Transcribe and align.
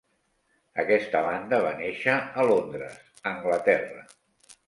Aquesta 0.83 1.19
banda 1.25 1.59
va 1.65 1.73
néixer 1.81 2.15
a 2.43 2.47
Londres, 2.53 2.97
Anglaterra. 3.35 4.01